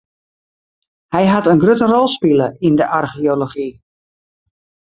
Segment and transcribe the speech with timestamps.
[1.15, 3.69] Hy hat in grutte rol spile yn de archeology.